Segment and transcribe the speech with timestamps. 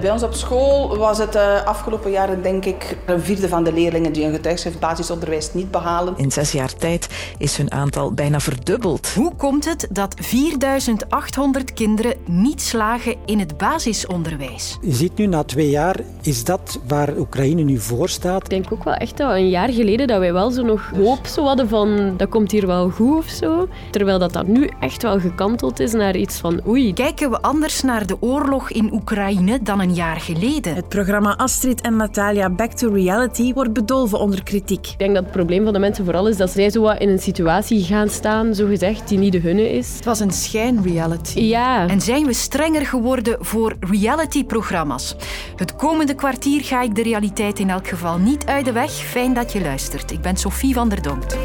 [0.00, 3.72] Bij ons op school was het de afgelopen jaren denk ik een vierde van de
[3.72, 6.14] leerlingen die een getuigschrift basisonderwijs niet behalen.
[6.16, 7.08] In zes jaar tijd
[7.38, 9.12] is hun aantal bijna verdubbeld.
[9.14, 14.78] Hoe komt het dat 4800 kinderen niet slagen in het basisonderwijs?
[14.80, 18.42] Je ziet nu na twee jaar, is dat waar Oekraïne nu voor staat?
[18.42, 21.26] Ik denk ook wel echt dat een jaar geleden dat wij wel zo nog hoop
[21.26, 23.68] zo hadden van dat komt hier wel goed of zo.
[23.90, 26.92] Terwijl dat dat nu echt wel gekanteld is naar iets van oei.
[26.94, 30.74] Kijken we anders naar de oorlog in Oekraïne dan een jaar geleden?
[30.74, 34.86] Het programma Astrid en Natalia Back to Reality wordt bedolven onder kritiek.
[34.86, 37.08] Ik denk dat het probleem van de mensen vooral is dat zij zo wat in
[37.08, 39.94] een situatie gaan staan, zo gezegd, die niet de hunne is.
[39.94, 41.40] Het was een schijnreality.
[41.40, 41.88] Ja.
[41.88, 45.16] En zijn we strenger geworden voor reality-programma's?
[45.56, 48.90] Het komende kwartier ga ik de realiteit in elk geval niet uit de weg.
[48.90, 50.10] Fijn dat je luistert.
[50.10, 51.36] Ik ben Sophie van der Donkt.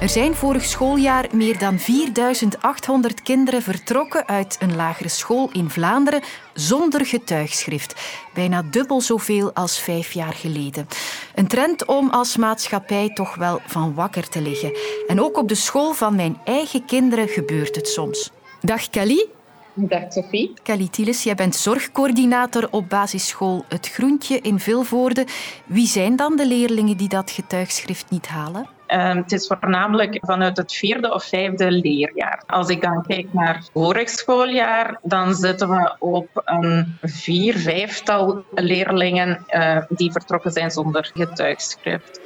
[0.00, 6.22] Er zijn vorig schooljaar meer dan 4800 kinderen vertrokken uit een lagere school in Vlaanderen
[6.54, 7.94] zonder getuigschrift.
[8.34, 10.86] Bijna dubbel zoveel als vijf jaar geleden.
[11.34, 14.76] Een trend om als maatschappij toch wel van wakker te liggen.
[15.06, 18.30] En ook op de school van mijn eigen kinderen gebeurt het soms.
[18.60, 19.24] Dag Kali.
[19.74, 20.52] Dag Sophie.
[20.62, 25.26] Kelly Tieles, jij bent zorgcoördinator op basisschool Het Groentje in Vilvoorde.
[25.66, 28.75] Wie zijn dan de leerlingen die dat getuigschrift niet halen?
[28.88, 32.42] Um, het is voornamelijk vanuit het vierde of vijfde leerjaar.
[32.46, 39.44] Als ik dan kijk naar vorig schooljaar, dan zitten we op een vier, vijftal leerlingen
[39.50, 42.20] uh, die vertrokken zijn zonder getuigschrift.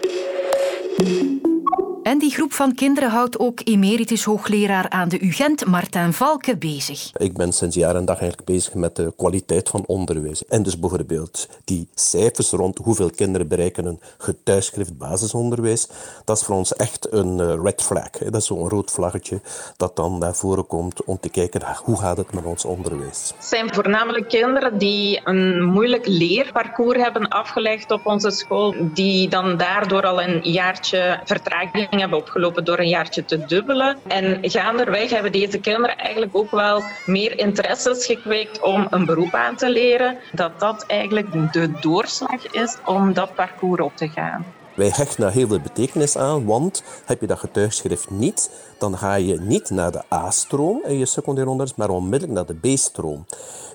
[2.11, 7.11] En die groep van kinderen houdt ook emeritus hoogleraar aan de UGent, Martijn Valke, bezig.
[7.17, 10.47] Ik ben sinds jaar en dag eigenlijk bezig met de kwaliteit van onderwijs.
[10.47, 15.89] En dus bijvoorbeeld die cijfers rond hoeveel kinderen bereiken een getuigschrift basisonderwijs,
[16.25, 18.11] dat is voor ons echt een red flag.
[18.11, 19.41] Dat is zo'n rood vlaggetje
[19.77, 23.33] dat dan naar voren komt om te kijken hoe gaat het met ons onderwijs.
[23.37, 29.57] Het zijn voornamelijk kinderen die een moeilijk leerparcours hebben afgelegd op onze school, die dan
[29.57, 33.99] daardoor al een jaartje vertraging hebben opgelopen door een jaartje te dubbelen.
[34.07, 39.57] En gaanderweg hebben deze kinderen eigenlijk ook wel meer interesses gekweekt om een beroep aan
[39.57, 40.19] te leren.
[40.33, 44.45] Dat dat eigenlijk de doorslag is om dat parcours op te gaan.
[44.75, 49.15] Wij hechten daar heel veel betekenis aan, want heb je dat getuigschrift niet, dan ga
[49.15, 53.27] je niet naar de A-stroom in je secundair onderwijs, maar onmiddellijk naar de B-stroom.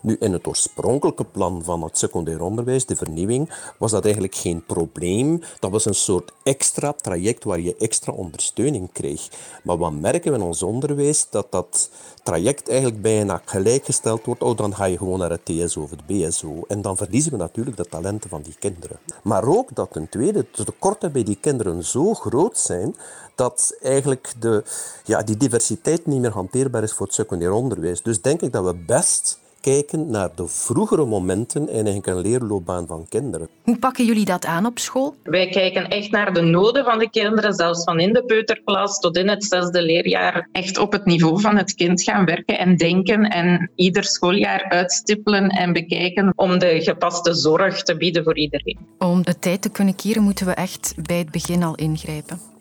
[0.01, 4.65] Nu, in het oorspronkelijke plan van het secundair onderwijs, de vernieuwing, was dat eigenlijk geen
[4.65, 5.41] probleem.
[5.59, 9.29] Dat was een soort extra traject waar je extra ondersteuning kreeg.
[9.63, 11.27] Maar wat merken we in ons onderwijs?
[11.29, 11.89] Dat dat
[12.23, 14.43] traject eigenlijk bijna gelijkgesteld wordt.
[14.43, 16.63] Oh, dan ga je gewoon naar het TSO of het BSO.
[16.67, 18.97] En dan verliezen we natuurlijk de talenten van die kinderen.
[19.23, 22.95] Maar ook dat ten tweede de tekorten bij die kinderen zo groot zijn
[23.35, 24.63] dat eigenlijk de,
[25.03, 28.01] ja, die diversiteit niet meer hanteerbaar is voor het secundair onderwijs.
[28.01, 33.05] Dus denk ik dat we best kijken naar de vroegere momenten in een leerloopbaan van
[33.09, 33.47] kinderen.
[33.63, 35.15] Hoe pakken jullie dat aan op school?
[35.23, 39.17] Wij kijken echt naar de noden van de kinderen, zelfs van in de peuterklas tot
[39.17, 40.49] in het zesde leerjaar.
[40.51, 45.49] Echt op het niveau van het kind gaan werken en denken en ieder schooljaar uitstippelen
[45.49, 48.77] en bekijken om de gepaste zorg te bieden voor iedereen.
[48.97, 52.54] Om de tijd te kunnen keren moeten we echt bij het begin al ingrijpen.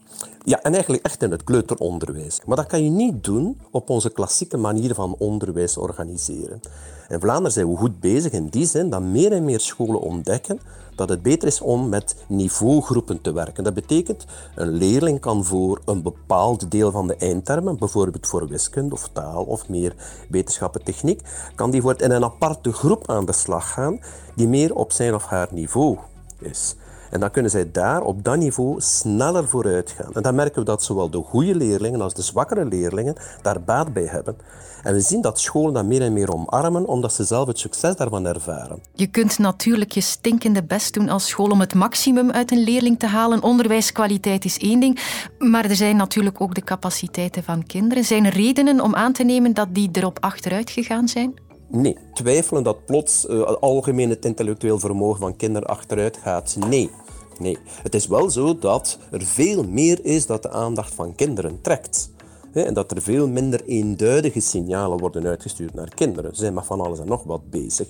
[0.46, 2.40] Ja, en eigenlijk echt in het kleuteronderwijs.
[2.46, 6.60] Maar dat kan je niet doen op onze klassieke manier van onderwijs organiseren.
[7.08, 10.60] In Vlaanderen zijn we goed bezig in die zin dat meer en meer scholen ontdekken
[10.96, 13.64] dat het beter is om met niveaugroepen te werken.
[13.64, 18.94] Dat betekent, een leerling kan voor een bepaald deel van de eindtermen, bijvoorbeeld voor wiskunde
[18.94, 19.94] of taal of meer
[20.28, 21.20] wetenschappen techniek,
[21.54, 24.00] kan die voor in een aparte groep aan de slag gaan
[24.36, 25.98] die meer op zijn of haar niveau
[26.40, 26.76] is.
[27.14, 30.12] En dan kunnen zij daar op dat niveau sneller vooruit gaan.
[30.14, 33.92] En dan merken we dat zowel de goede leerlingen als de zwakkere leerlingen daar baat
[33.92, 34.36] bij hebben.
[34.82, 37.96] En we zien dat scholen dat meer en meer omarmen, omdat ze zelf het succes
[37.96, 38.82] daarvan ervaren.
[38.94, 42.98] Je kunt natuurlijk je stinkende best doen als school om het maximum uit een leerling
[42.98, 43.42] te halen.
[43.42, 45.00] Onderwijskwaliteit is één ding,
[45.38, 48.04] maar er zijn natuurlijk ook de capaciteiten van kinderen.
[48.04, 51.34] Zijn er redenen om aan te nemen dat die erop achteruit gegaan zijn?
[51.68, 51.96] Nee.
[52.12, 56.56] Twijfelen dat plots uh, algemeen het intellectueel vermogen van kinderen achteruit gaat?
[56.68, 56.90] Nee.
[57.38, 57.58] Nee.
[57.82, 62.12] Het is wel zo dat er veel meer is dat de aandacht van kinderen trekt.
[62.52, 66.34] En dat er veel minder eenduidige signalen worden uitgestuurd naar kinderen.
[66.34, 67.88] Ze zijn met van alles en nog wat bezig.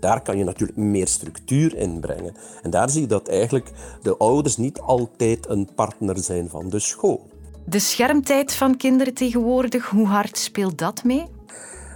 [0.00, 2.34] Daar kan je natuurlijk meer structuur in brengen.
[2.62, 3.70] En daar zie je dat eigenlijk
[4.02, 7.26] de ouders niet altijd een partner zijn van de school.
[7.64, 11.26] De schermtijd van kinderen tegenwoordig, hoe hard speelt dat mee?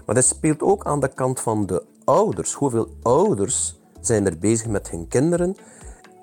[0.06, 2.52] Maar dat speelt ook aan de kant van de ouders.
[2.52, 5.56] Hoeveel ouders zijn er bezig met hun kinderen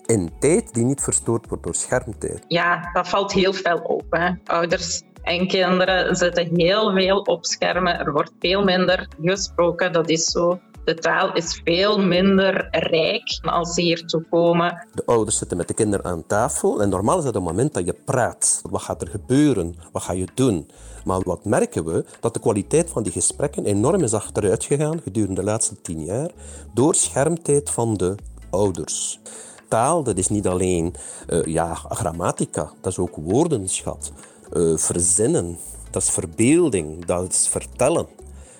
[0.08, 2.44] in tijd die niet verstoord wordt door schermtijd?
[2.48, 4.06] Ja, dat valt heel veel op.
[4.10, 4.32] Hè.
[4.46, 8.00] Ouders en kinderen zitten heel veel op schermen.
[8.00, 10.60] Er wordt veel minder gesproken, dat is zo.
[10.84, 14.88] De taal is veel minder rijk als ze hiertoe komen.
[14.94, 17.86] De ouders zitten met de kinderen aan tafel en normaal is dat het moment dat
[17.86, 18.62] je praat.
[18.70, 19.76] Wat gaat er gebeuren?
[19.92, 20.70] Wat ga je doen?
[21.06, 22.06] Maar wat merken we?
[22.20, 26.30] Dat de kwaliteit van die gesprekken enorm is achteruit gegaan gedurende de laatste tien jaar
[26.74, 28.16] door schermtijd van de
[28.50, 29.20] ouders.
[29.68, 30.96] Taal, dat is niet alleen
[31.30, 34.12] uh, ja, grammatica, dat is ook woordenschat.
[34.54, 35.58] Uh, verzinnen,
[35.92, 38.08] dat is verbeelding, dat is vertellen.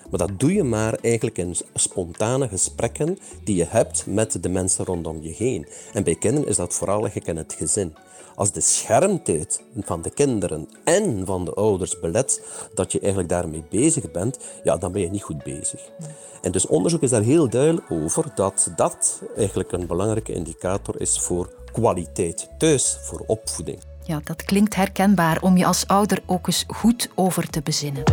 [0.10, 4.86] Maar dat doe je maar eigenlijk in spontane gesprekken die je hebt met de mensen
[4.86, 5.68] rondom je heen.
[5.94, 7.96] En bij kinderen is dat vooral eigenlijk in het gezin.
[8.36, 12.42] Als de schermtijd van de kinderen en van de ouders belet
[12.74, 15.92] dat je eigenlijk daarmee bezig bent, ja, dan ben je niet goed bezig.
[16.42, 21.20] En dus onderzoek is daar heel duidelijk over dat dat eigenlijk een belangrijke indicator is
[21.20, 23.80] voor kwaliteit thuis, voor opvoeding.
[24.04, 28.04] Ja, dat klinkt herkenbaar om je als ouder ook eens goed over te bezinnen.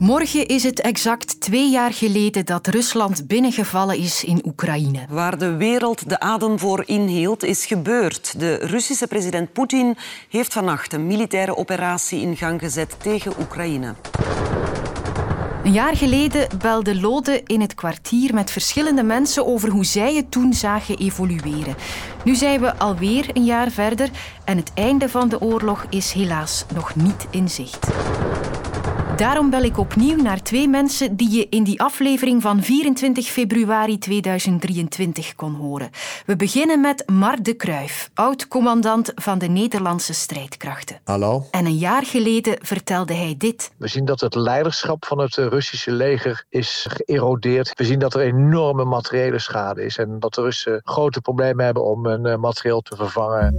[0.00, 5.06] Morgen is het exact twee jaar geleden dat Rusland binnengevallen is in Oekraïne.
[5.08, 8.40] Waar de wereld de adem voor inhield, is gebeurd.
[8.40, 9.96] De Russische president Poetin
[10.28, 13.94] heeft vannacht een militaire operatie in gang gezet tegen Oekraïne.
[15.64, 20.30] Een jaar geleden belde Lode in het kwartier met verschillende mensen over hoe zij het
[20.30, 21.76] toen zagen evolueren.
[22.24, 24.10] Nu zijn we alweer een jaar verder
[24.44, 27.88] en het einde van de oorlog is helaas nog niet in zicht.
[29.20, 33.98] Daarom bel ik opnieuw naar twee mensen die je in die aflevering van 24 februari
[33.98, 35.90] 2023 kon horen.
[36.26, 41.00] We beginnen met Mark de Kruijf, oud-commandant van de Nederlandse strijdkrachten.
[41.04, 41.46] Hallo.
[41.50, 43.70] En een jaar geleden vertelde hij dit.
[43.76, 47.72] We zien dat het leiderschap van het Russische leger is geërodeerd.
[47.74, 51.84] We zien dat er enorme materiële schade is en dat de Russen grote problemen hebben
[51.84, 53.54] om hun eh, materieel te vervangen.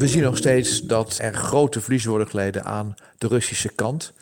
[0.00, 4.12] We zien nog steeds dat er grote verliezen worden geleden aan de Russische kant.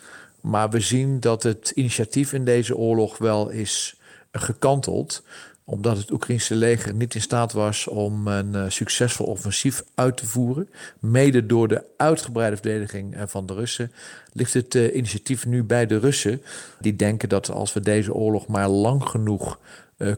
[0.41, 3.97] Maar we zien dat het initiatief in deze oorlog wel is
[4.33, 5.23] gekanteld
[5.65, 10.27] omdat het Oekraïnse leger niet in staat was om een uh, succesvol offensief uit te
[10.27, 10.69] voeren.
[10.99, 13.93] Mede door de uitgebreide verdediging uh, van de Russen
[14.33, 16.43] ligt het uh, initiatief nu bij de Russen.
[16.81, 19.59] Die denken dat als we deze oorlog maar lang genoeg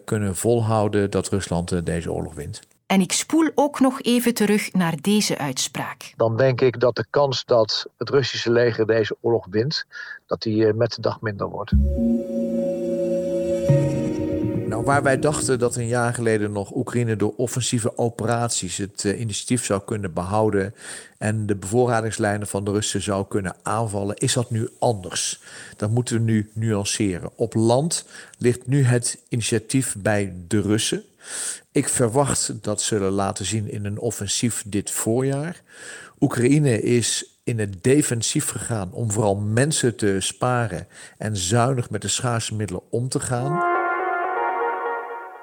[0.04, 2.60] kunnen volhouden, dat Rusland deze oorlog wint.
[2.90, 6.12] En ik spoel ook nog even terug naar deze uitspraak.
[6.16, 9.86] Dan denk ik dat de kans dat het Russische leger deze oorlog wint,
[10.26, 11.72] dat die met de dag minder wordt.
[14.80, 19.20] Nou, waar wij dachten dat een jaar geleden nog Oekraïne door offensieve operaties het uh,
[19.20, 20.74] initiatief zou kunnen behouden
[21.18, 25.42] en de bevoorradingslijnen van de Russen zou kunnen aanvallen, is dat nu anders.
[25.76, 27.30] Dat moeten we nu nuanceren.
[27.34, 28.04] Op land
[28.38, 31.02] ligt nu het initiatief bij de Russen.
[31.72, 35.60] Ik verwacht dat zullen laten zien in een offensief dit voorjaar.
[36.20, 40.86] Oekraïne is in het defensief gegaan om vooral mensen te sparen
[41.18, 43.69] en zuinig met de schaarse middelen om te gaan.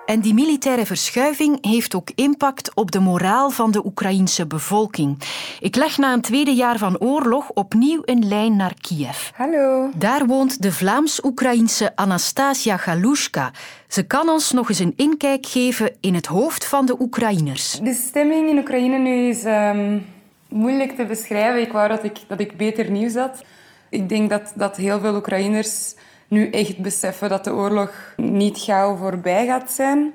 [0.08, 5.18] En die militaire verschuiving heeft ook impact op de moraal van de Oekraïense bevolking.
[5.60, 9.30] Ik leg na een tweede jaar van oorlog opnieuw een lijn naar Kiev.
[9.34, 9.90] Hallo.
[9.96, 13.52] Daar woont de Vlaams-Oekraïense Anastasia Galushka.
[13.88, 17.80] Ze kan ons nog eens een inkijk geven in het hoofd van de Oekraïners.
[17.84, 20.06] De stemming in Oekraïne nu is um,
[20.50, 21.62] moeilijk te beschrijven.
[21.62, 23.44] Ik wou dat ik, dat ik beter nieuws had.
[23.90, 25.96] Ik denk dat, dat heel veel Oekraïners
[26.28, 30.14] nu echt beseffen dat de oorlog niet gauw voorbij gaat zijn.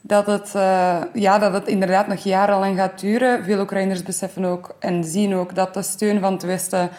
[0.00, 3.44] Dat het, uh, ja, dat het inderdaad nog jarenlang gaat duren.
[3.44, 6.90] Veel Oekraïners beseffen ook en zien ook dat de steun van het Westen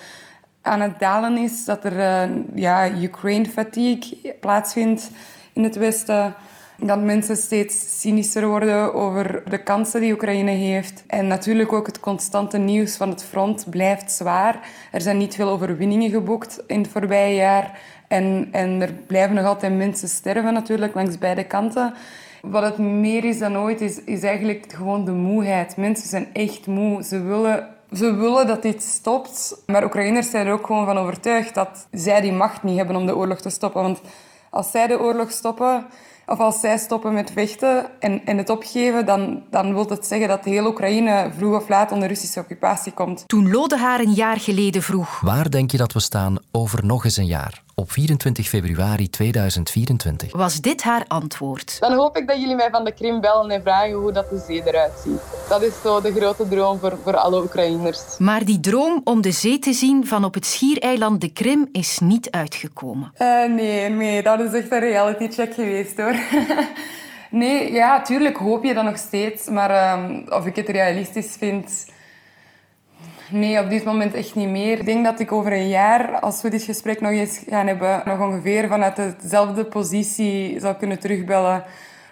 [0.61, 1.65] aan het dalen is.
[1.65, 5.09] Dat er uh, ja, Ukraine-fatigue plaatsvindt
[5.53, 6.33] in het Westen.
[6.79, 11.03] Dat mensen steeds cynischer worden over de kansen die Oekraïne heeft.
[11.07, 14.59] En natuurlijk ook het constante nieuws van het front blijft zwaar.
[14.91, 17.79] Er zijn niet veel overwinningen geboekt in het voorbije jaar.
[18.07, 21.93] En, en er blijven nog altijd mensen sterven natuurlijk langs beide kanten.
[22.41, 25.77] Wat het meer is dan ooit, is, is eigenlijk gewoon de moeheid.
[25.77, 27.03] Mensen zijn echt moe.
[27.03, 29.61] Ze willen, ze willen dat dit stopt.
[29.65, 33.05] Maar Oekraïners zijn er ook gewoon van overtuigd dat zij die macht niet hebben om
[33.05, 33.81] de oorlog te stoppen.
[33.81, 34.01] Want
[34.49, 35.85] als zij de oorlog stoppen,
[36.25, 40.27] of als zij stoppen met vechten en, en het opgeven, dan, dan wil dat zeggen
[40.27, 43.23] dat heel Oekraïne vroeg of laat onder Russische occupatie komt.
[43.27, 45.19] Toen Lode haar een jaar geleden vroeg...
[45.21, 47.65] Waar denk je dat we staan over nog eens een jaar?
[47.79, 50.31] Op 24 februari 2024.
[50.31, 51.79] Was dit haar antwoord?
[51.79, 54.43] Dan hoop ik dat jullie mij van de Krim bellen en vragen hoe dat de
[54.47, 55.21] zee eruit ziet.
[55.49, 58.17] Dat is zo de grote droom voor, voor alle Oekraïners.
[58.17, 61.99] Maar die droom om de zee te zien van op het schiereiland de Krim is
[61.99, 63.11] niet uitgekomen.
[63.19, 66.15] Uh, nee, nee, dat is echt een reality check geweest hoor.
[67.41, 69.49] nee, ja, tuurlijk hoop je dat nog steeds.
[69.49, 71.85] Maar um, of ik het realistisch vind
[73.31, 74.79] Nee, op dit moment echt niet meer.
[74.79, 78.01] Ik denk dat ik over een jaar, als we dit gesprek nog eens gaan hebben,
[78.05, 81.63] nog ongeveer vanuit dezelfde positie zal kunnen terugbellen.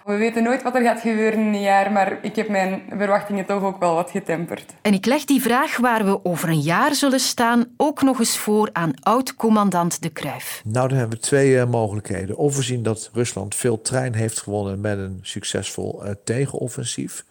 [0.06, 3.46] We weten nooit wat er gaat gebeuren in een jaar, maar ik heb mijn verwachtingen
[3.46, 4.74] toch ook wel wat getemperd.
[4.82, 8.38] En ik leg die vraag waar we over een jaar zullen staan ook nog eens
[8.38, 10.62] voor aan oud-commandant De Kruif.
[10.66, 12.38] Nou, dan hebben we twee uh, mogelijkheden.
[12.38, 17.26] Of we zien dat Rusland veel trein heeft gewonnen met een succesvol uh, tegenoffensief.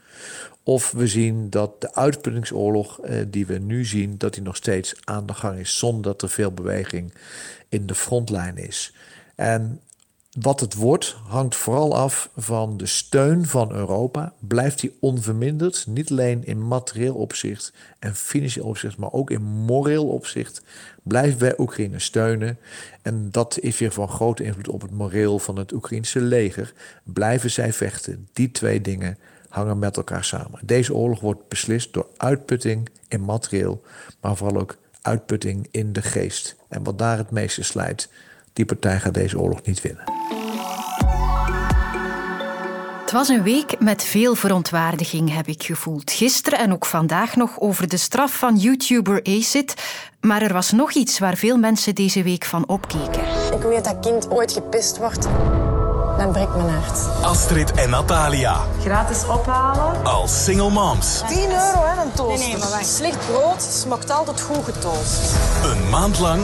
[0.63, 4.95] Of we zien dat de uitputtingsoorlog uh, die we nu zien, dat die nog steeds
[5.05, 7.15] aan de gang is zonder dat er veel beweging
[7.69, 8.95] in de frontlijn is.
[9.35, 9.81] En
[10.41, 14.33] wat het wordt hangt vooral af van de steun van Europa.
[14.39, 20.07] Blijft die onverminderd, niet alleen in materieel opzicht en financieel opzicht, maar ook in moreel
[20.07, 20.63] opzicht.
[21.03, 22.59] Blijven wij Oekraïne steunen.
[23.03, 26.73] En dat is weer van grote invloed op het moreel van het Oekraïnse leger.
[27.03, 28.29] Blijven zij vechten?
[28.33, 30.61] Die twee dingen hangen met elkaar samen.
[30.63, 33.83] Deze oorlog wordt beslist door uitputting in materieel,
[34.21, 36.57] maar vooral ook uitputting in de geest.
[36.69, 38.09] En wat daar het meeste slijt,
[38.53, 40.24] die partij gaat deze oorlog niet winnen.
[43.05, 46.11] Het was een week met veel verontwaardiging, heb ik gevoeld.
[46.11, 49.75] Gisteren en ook vandaag nog over de straf van YouTuber Acid.
[50.21, 53.23] Maar er was nog iets waar veel mensen deze week van opkeken.
[53.53, 55.29] Ik weet dat kind ooit gepist wordt
[56.19, 57.23] dan breekt mijn hart.
[57.23, 58.61] Astrid en Natalia.
[58.81, 60.05] Gratis ophalen.
[60.05, 61.23] Als single moms.
[61.29, 62.39] 10 euro hè, een toast.
[62.39, 62.87] Nee, nee, maar wacht.
[62.87, 65.35] Slecht brood smaakt altijd goed getoast.
[65.65, 66.43] Een maand lang.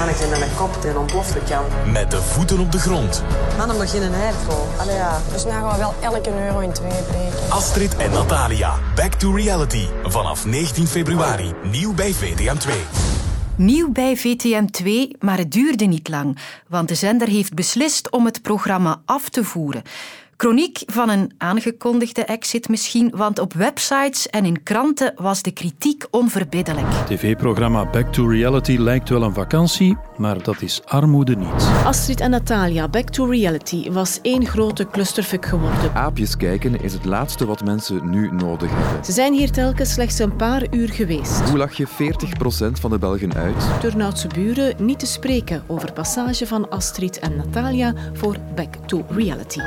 [0.00, 1.92] Mannen zijn met kop en ontploft de kan.
[1.92, 3.22] Met de voeten op de grond.
[3.56, 4.68] Mannen beginnen airco.
[4.78, 5.20] Allee ja.
[5.32, 7.50] Dus nou gaan we wel elke euro in twee breken.
[7.50, 8.74] Astrid en Natalia.
[8.94, 9.86] Back to reality.
[10.02, 11.52] Vanaf 19 februari.
[11.70, 12.76] Nieuw bij VTM 2.
[13.56, 16.38] Nieuw bij VTM2, maar het duurde niet lang,
[16.68, 19.82] want de zender heeft beslist om het programma af te voeren.
[20.40, 26.06] Chroniek van een aangekondigde exit misschien, want op websites en in kranten was de kritiek
[26.10, 26.86] onverbiddelijk.
[27.06, 31.68] TV-programma Back to Reality lijkt wel een vakantie, maar dat is armoede niet.
[31.84, 35.94] Astrid en Natalia, Back to Reality was één grote clusterfuck geworden.
[35.94, 39.04] Aapjes kijken is het laatste wat mensen nu nodig hebben.
[39.04, 41.40] Ze zijn hier telkens slechts een paar uur geweest.
[41.48, 41.90] Hoe lach je 40%
[42.80, 43.80] van de Belgen uit?
[43.80, 49.60] Turnhoutse buren niet te spreken over passage van Astrid en Natalia voor Back to Reality.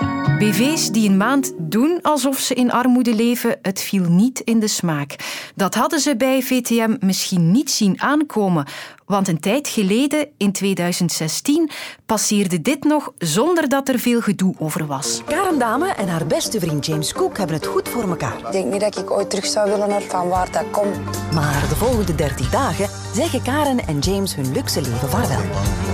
[0.00, 4.40] thank you BV's die een maand doen alsof ze in armoede leven, het viel niet
[4.40, 5.16] in de smaak.
[5.54, 8.66] Dat hadden ze bij VTM misschien niet zien aankomen,
[9.10, 11.70] want een tijd geleden, in 2016,
[12.06, 15.22] passeerde dit nog zonder dat er veel gedoe over was.
[15.26, 18.38] Karen Dame en haar beste vriend James Cook hebben het goed voor elkaar.
[18.38, 20.96] Ik denk niet dat ik ooit terug zou willen naar van waar dat komt.
[21.34, 25.40] Maar de volgende 30 dagen zeggen Karen en James hun luxe leven vaarwel.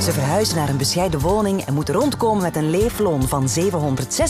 [0.00, 3.49] Ze verhuizen naar een bescheiden woning en moeten rondkomen met een leefloon van
[4.16, 4.23] 776,99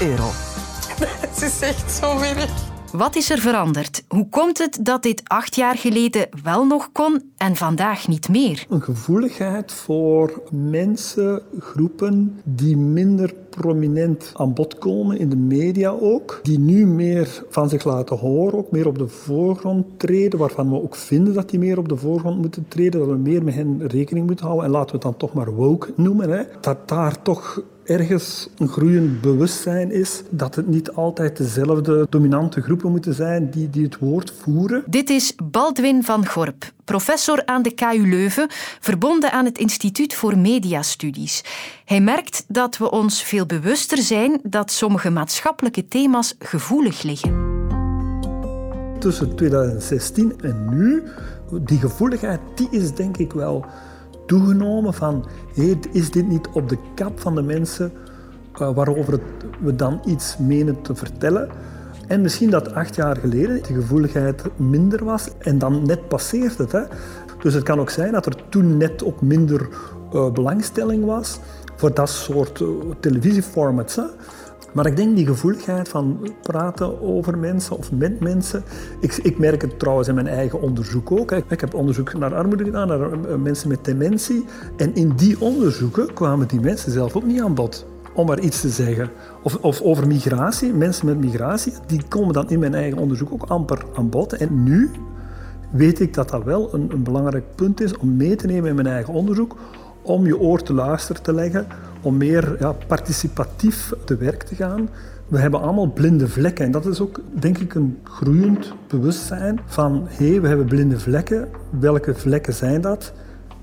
[0.00, 0.28] euro.
[1.26, 2.70] Het is echt zo weinig.
[2.92, 4.04] Wat is er veranderd?
[4.08, 8.66] Hoe komt het dat dit acht jaar geleden wel nog kon en vandaag niet meer?
[8.68, 16.40] Een gevoeligheid voor mensen, groepen die minder prominent aan bod komen in de media ook,
[16.42, 20.82] die nu meer van zich laten horen, ook meer op de voorgrond treden, waarvan we
[20.82, 23.88] ook vinden dat die meer op de voorgrond moeten treden, dat we meer met hen
[23.88, 26.42] rekening moeten houden en laten we het dan toch maar woke noemen, hè.
[26.60, 32.90] dat daar toch ergens een groeiend bewustzijn is dat het niet altijd dezelfde dominante groepen
[32.90, 34.82] moeten zijn die, die het woord voeren.
[34.86, 38.46] Dit is Baldwin van Gorp, professor aan de KU Leuven,
[38.80, 41.44] verbonden aan het Instituut voor Mediastudies.
[41.84, 47.50] Hij merkt dat we ons veel bewuster zijn dat sommige maatschappelijke thema's gevoelig liggen.
[48.98, 51.02] Tussen 2016 en nu,
[51.60, 53.66] die gevoeligheid die is denk ik wel
[54.26, 55.24] toegenomen van
[55.54, 57.92] hey, is dit niet op de kap van de mensen
[58.60, 59.20] uh, waarover
[59.60, 61.48] we dan iets menen te vertellen.
[62.06, 66.72] En misschien dat acht jaar geleden de gevoeligheid minder was en dan net passeert het.
[66.72, 66.82] Hè.
[67.38, 69.68] Dus het kan ook zijn dat er toen net ook minder
[70.14, 71.38] uh, belangstelling was
[71.76, 72.68] voor dat soort uh,
[73.00, 74.00] televisieformats.
[74.72, 78.62] Maar ik denk die gevoeligheid van praten over mensen of met mensen.
[79.00, 81.32] Ik, ik merk het trouwens in mijn eigen onderzoek ook.
[81.32, 84.44] Ik heb onderzoek naar armoede gedaan, naar eh, mensen met dementie.
[84.76, 87.86] En in die onderzoeken kwamen die mensen zelf ook niet aan bod.
[88.14, 89.10] Om maar iets te zeggen.
[89.42, 90.72] Of, of over migratie.
[90.72, 94.32] Mensen met migratie, die komen dan in mijn eigen onderzoek ook amper aan bod.
[94.32, 94.90] En nu
[95.70, 98.74] weet ik dat dat wel een, een belangrijk punt is om mee te nemen in
[98.74, 99.56] mijn eigen onderzoek.
[100.02, 101.66] Om je oor te luisteren te leggen
[102.02, 104.88] om meer ja, participatief te werk te gaan.
[105.28, 110.06] We hebben allemaal blinde vlekken en dat is ook, denk ik, een groeiend bewustzijn van
[110.08, 111.48] hé, hey, we hebben blinde vlekken.
[111.70, 113.12] Welke vlekken zijn dat?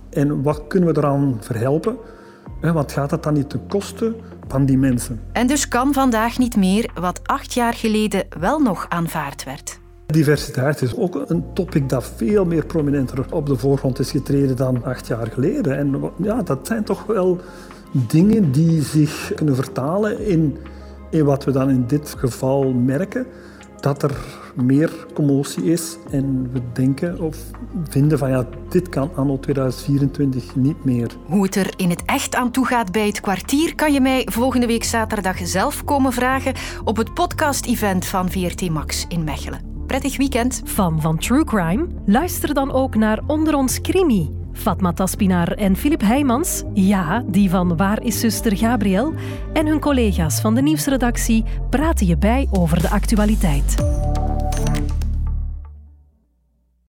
[0.09, 1.97] En wat kunnen we eraan verhelpen?
[2.61, 4.15] Wat gaat dat dan niet ten koste
[4.47, 5.19] van die mensen?
[5.31, 9.79] En dus kan vandaag niet meer wat acht jaar geleden wel nog aanvaard werd.
[10.05, 14.83] Diversiteit is ook een topic dat veel meer prominenter op de voorgrond is getreden dan
[14.83, 15.77] acht jaar geleden.
[15.77, 17.39] En ja, dat zijn toch wel
[17.91, 20.57] dingen die zich kunnen vertalen in,
[21.09, 23.27] in wat we dan in dit geval merken.
[23.79, 24.11] Dat er
[24.55, 27.37] meer commotie is en we denken of
[27.89, 31.11] vinden van ja, dit kan anno 2024 niet meer.
[31.25, 34.27] Hoe het er in het echt aan toe gaat bij het kwartier kan je mij
[34.31, 36.53] volgende week zaterdag zelf komen vragen
[36.83, 39.83] op het podcast-event van VRT Max in Mechelen.
[39.87, 40.61] Prettig weekend.
[40.65, 41.87] Fan van True Crime?
[42.05, 44.38] Luister dan ook naar Onder ons Crimi.
[44.59, 49.13] Fatma Taspinaar en Filip Heijmans, ja, die van Waar is zuster Gabriel,
[49.53, 53.75] en hun collega's van de nieuwsredactie praten je bij over de actualiteit.